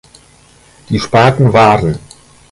Die 0.89 0.99
Sparten 0.99 1.51
waren 1.53 1.99